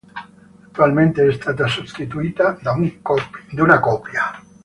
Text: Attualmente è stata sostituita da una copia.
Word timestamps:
Attualmente 0.65 1.27
è 1.27 1.31
stata 1.31 1.67
sostituita 1.67 2.57
da 2.59 2.75
una 3.51 3.79
copia. 3.79 4.31